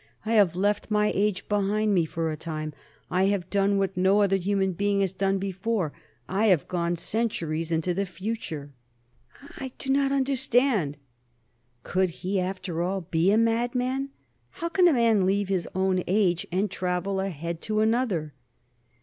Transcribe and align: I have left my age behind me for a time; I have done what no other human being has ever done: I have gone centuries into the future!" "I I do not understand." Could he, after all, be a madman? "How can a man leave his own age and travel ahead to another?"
I 0.25 0.33
have 0.33 0.55
left 0.55 0.89
my 0.89 1.11
age 1.13 1.47
behind 1.47 1.93
me 1.93 2.05
for 2.05 2.31
a 2.31 2.35
time; 2.35 2.73
I 3.11 3.25
have 3.25 3.51
done 3.51 3.77
what 3.77 3.95
no 3.95 4.23
other 4.23 4.37
human 4.37 4.73
being 4.73 4.99
has 5.01 5.11
ever 5.19 5.37
done: 5.37 5.91
I 6.27 6.47
have 6.47 6.67
gone 6.67 6.95
centuries 6.95 7.71
into 7.71 7.93
the 7.93 8.07
future!" 8.07 8.71
"I 9.59 9.65
I 9.65 9.71
do 9.77 9.91
not 9.91 10.11
understand." 10.11 10.97
Could 11.83 12.09
he, 12.25 12.39
after 12.39 12.81
all, 12.81 13.01
be 13.01 13.31
a 13.31 13.37
madman? 13.37 14.09
"How 14.49 14.69
can 14.69 14.87
a 14.87 14.93
man 14.93 15.27
leave 15.27 15.49
his 15.49 15.69
own 15.75 16.03
age 16.07 16.47
and 16.51 16.71
travel 16.71 17.19
ahead 17.19 17.61
to 17.61 17.81
another?" 17.81 18.33